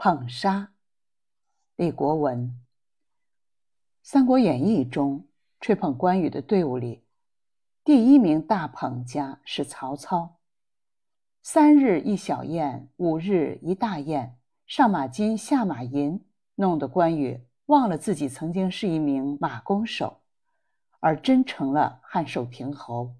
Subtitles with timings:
[0.00, 0.70] 捧杀。
[1.74, 2.46] 李国文，
[4.00, 5.26] 《三国演义》中
[5.60, 7.02] 吹捧关羽的队伍里，
[7.82, 10.36] 第一名大捧家是曹操。
[11.42, 14.38] 三日一小宴，五日一大宴，
[14.68, 16.24] 上马金，下马银，
[16.54, 20.20] 弄得关羽忘了自己曾经是一名马弓手，
[21.00, 23.16] 而真成了汉寿亭侯。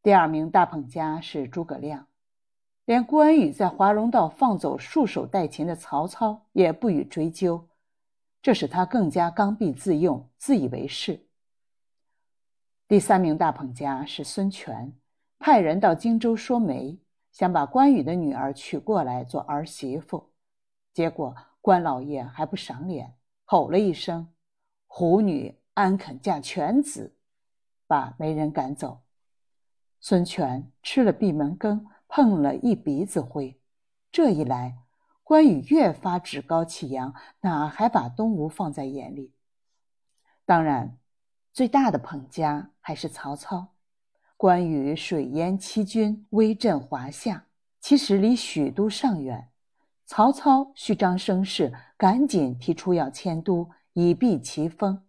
[0.00, 2.06] 第二名大捧家是诸葛亮。
[2.84, 7.66] 连关羽在华容道放走束手待擒的曹操也不予追究，
[8.42, 11.26] 这使他更加刚愎自用、自以为是。
[12.86, 14.92] 第三名大捧家是孙权，
[15.38, 16.98] 派人到荆州说媒，
[17.32, 20.30] 想把关羽的女儿娶过来做儿媳妇，
[20.92, 23.14] 结果关老爷还不赏脸，
[23.46, 24.28] 吼了一声
[24.86, 27.16] ：“虎女安肯嫁犬子？”
[27.88, 29.00] 把媒人赶走。
[30.00, 31.86] 孙权吃了闭门羹。
[32.16, 33.58] 碰了一鼻子灰，
[34.12, 34.78] 这一来，
[35.24, 39.32] 关羽越发趾高气扬，哪还把东吴放在眼里？
[40.46, 40.96] 当然，
[41.52, 43.74] 最大的捧家还是曹操。
[44.36, 47.46] 关羽水淹七军，威震华夏，
[47.80, 49.48] 其实离许都尚远。
[50.06, 55.02] 曹操虚张声势，赶紧提出要迁都，以避其锋。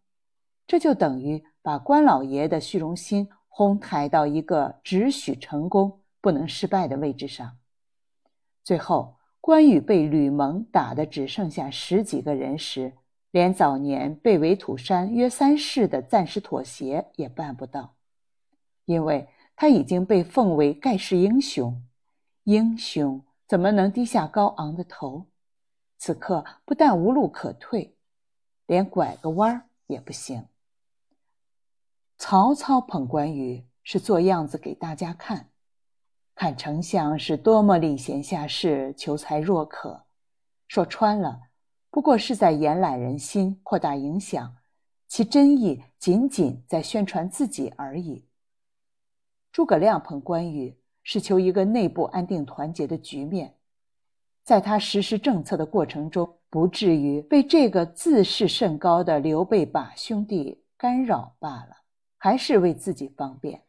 [0.65, 6.01] 这就等于把关老爷的虚荣心哄抬到一个只许成功。
[6.25, 7.59] 不能失败的位置上。
[8.63, 12.93] 最后，关羽被吕蒙打得只剩下十几个人时，
[13.29, 17.93] 连早年被围土山约三世的暂时妥协也办不到，
[18.85, 21.79] 因为他已经被奉为盖世英雄。
[22.45, 25.27] 英雄怎么能低下高昂的头？
[25.99, 27.95] 此刻不但无路可退，
[28.65, 30.47] 连拐个弯儿也不行。
[32.17, 35.51] 曹操捧关羽是做样子给大家看。
[36.35, 40.03] 看丞相是多么礼贤下士、求才若渴，
[40.67, 41.39] 说穿了，
[41.89, 44.57] 不过是在延揽人心、扩大影响，
[45.07, 48.25] 其真意仅仅在宣传自己而已。
[49.53, 53.55] 诸葛亮捧关羽，是求一个内部安定团结的局面，
[54.43, 61.77] 在他实施政策的过程中，不至于被这个自视甚高的刘备把兄弟干扰罢了，
[62.17, 63.61] 还是为自己方便。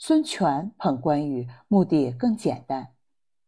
[0.00, 2.94] 孙权捧关羽，目的更简单，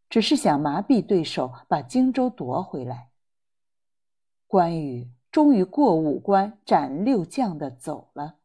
[0.09, 3.11] 只是想麻痹对手，把荆州夺回来。
[4.49, 8.39] 关羽终于过五关斩六将的走了。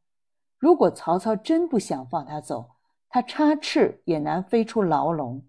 [0.60, 2.76] 如果曹操真不想放他走，
[3.10, 5.44] 他插翅也难飞出牢笼。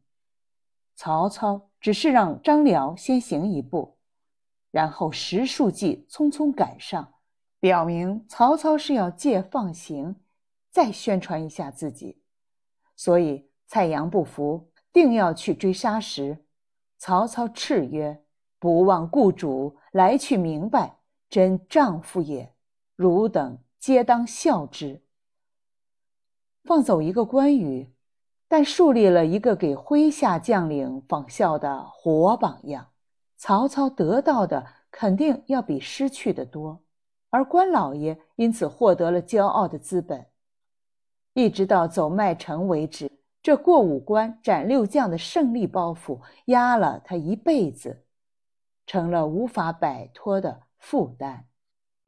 [0.95, 3.99] 曹操只是让张辽先行一步，
[4.71, 7.13] 然后十数骑匆匆赶上，
[7.61, 10.17] 表明曹操是要借放行，
[10.71, 12.23] 再宣传一下自己。
[12.97, 16.45] 所以蔡阳不服，定要去追杀时，
[16.99, 18.25] 曹操叱曰
[18.59, 20.99] ：“不忘雇主，来去明白，
[21.29, 22.55] 真丈夫也。
[22.97, 25.03] 汝等皆当效之。”
[26.65, 27.93] 放走一个关羽，
[28.49, 32.89] 但树立了一个给麾下将领仿效的活榜样。
[33.37, 36.83] 曹操得到的肯定要比失去的多，
[37.29, 40.27] 而关老爷因此获得了骄傲的资本。
[41.37, 48.07] 一直到走麦城为止，这过五关斩六将的胜利包袱压了他一辈子，
[48.87, 51.45] 成了无法摆脱的负担。